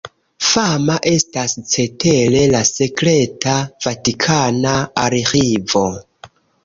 Fama 0.51 0.93
estas 1.09 1.53
cetere 1.73 2.41
la 2.55 2.61
sekreta 2.71 3.53
vatikana 3.87 4.75
arĥivo. 5.07 5.85